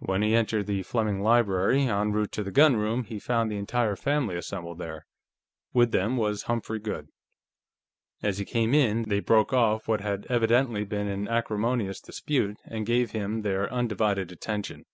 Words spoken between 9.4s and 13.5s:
off what had evidently been an acrimonious dispute and gave him